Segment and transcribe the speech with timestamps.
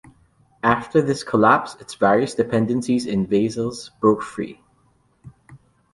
[0.63, 4.59] After this collapse, its various dependencies and vassals broke free.